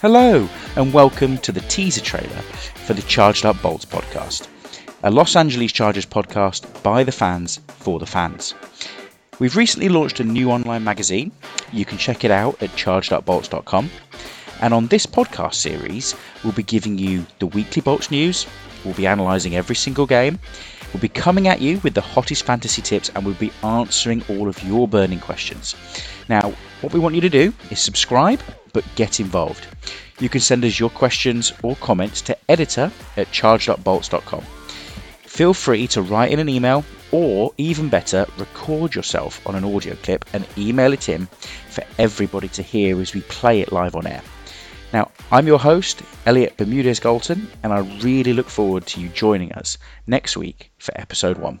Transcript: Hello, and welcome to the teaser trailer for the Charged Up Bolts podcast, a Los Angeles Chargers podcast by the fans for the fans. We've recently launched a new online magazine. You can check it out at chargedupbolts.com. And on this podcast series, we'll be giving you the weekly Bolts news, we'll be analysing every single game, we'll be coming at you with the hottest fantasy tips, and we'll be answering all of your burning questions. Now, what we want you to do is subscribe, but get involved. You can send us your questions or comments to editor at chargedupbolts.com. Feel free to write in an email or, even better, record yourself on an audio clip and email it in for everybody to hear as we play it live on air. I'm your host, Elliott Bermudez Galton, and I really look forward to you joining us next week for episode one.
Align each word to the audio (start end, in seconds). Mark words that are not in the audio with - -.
Hello, 0.00 0.48
and 0.76 0.94
welcome 0.94 1.38
to 1.38 1.50
the 1.50 1.60
teaser 1.62 2.00
trailer 2.00 2.42
for 2.86 2.94
the 2.94 3.02
Charged 3.02 3.44
Up 3.44 3.60
Bolts 3.60 3.84
podcast, 3.84 4.46
a 5.02 5.10
Los 5.10 5.34
Angeles 5.34 5.72
Chargers 5.72 6.06
podcast 6.06 6.84
by 6.84 7.02
the 7.02 7.10
fans 7.10 7.58
for 7.66 7.98
the 7.98 8.06
fans. 8.06 8.54
We've 9.40 9.56
recently 9.56 9.88
launched 9.88 10.20
a 10.20 10.24
new 10.24 10.52
online 10.52 10.84
magazine. 10.84 11.32
You 11.72 11.84
can 11.84 11.98
check 11.98 12.22
it 12.22 12.30
out 12.30 12.62
at 12.62 12.70
chargedupbolts.com. 12.70 13.90
And 14.60 14.72
on 14.72 14.86
this 14.86 15.04
podcast 15.04 15.54
series, 15.54 16.14
we'll 16.44 16.52
be 16.52 16.62
giving 16.62 16.96
you 16.96 17.26
the 17.40 17.46
weekly 17.46 17.82
Bolts 17.82 18.08
news, 18.08 18.46
we'll 18.84 18.94
be 18.94 19.06
analysing 19.06 19.56
every 19.56 19.74
single 19.74 20.06
game, 20.06 20.38
we'll 20.92 21.00
be 21.00 21.08
coming 21.08 21.48
at 21.48 21.60
you 21.60 21.78
with 21.80 21.94
the 21.94 22.00
hottest 22.00 22.44
fantasy 22.44 22.82
tips, 22.82 23.10
and 23.14 23.24
we'll 23.24 23.34
be 23.34 23.52
answering 23.62 24.22
all 24.28 24.48
of 24.48 24.62
your 24.62 24.88
burning 24.88 25.20
questions. 25.20 25.74
Now, 26.28 26.52
what 26.80 26.92
we 26.92 27.00
want 27.00 27.14
you 27.14 27.20
to 27.22 27.28
do 27.28 27.52
is 27.70 27.80
subscribe, 27.80 28.40
but 28.72 28.84
get 28.94 29.20
involved. 29.20 29.66
You 30.20 30.28
can 30.28 30.40
send 30.40 30.64
us 30.64 30.78
your 30.78 30.90
questions 30.90 31.52
or 31.62 31.76
comments 31.76 32.20
to 32.22 32.36
editor 32.48 32.90
at 33.16 33.28
chargedupbolts.com. 33.28 34.42
Feel 35.22 35.54
free 35.54 35.86
to 35.88 36.02
write 36.02 36.32
in 36.32 36.38
an 36.38 36.48
email 36.48 36.84
or, 37.12 37.52
even 37.56 37.88
better, 37.88 38.26
record 38.36 38.94
yourself 38.94 39.46
on 39.46 39.54
an 39.54 39.64
audio 39.64 39.94
clip 39.96 40.24
and 40.32 40.46
email 40.58 40.92
it 40.92 41.08
in 41.08 41.26
for 41.70 41.84
everybody 41.98 42.48
to 42.48 42.62
hear 42.62 43.00
as 43.00 43.14
we 43.14 43.20
play 43.22 43.60
it 43.60 43.72
live 43.72 43.94
on 43.94 44.06
air. 44.06 44.22
I'm 45.30 45.46
your 45.46 45.58
host, 45.58 46.00
Elliott 46.24 46.56
Bermudez 46.56 47.00
Galton, 47.00 47.48
and 47.62 47.70
I 47.70 47.80
really 48.00 48.32
look 48.32 48.48
forward 48.48 48.86
to 48.86 49.00
you 49.00 49.10
joining 49.10 49.52
us 49.52 49.76
next 50.06 50.38
week 50.38 50.70
for 50.78 50.98
episode 50.98 51.36
one. 51.36 51.60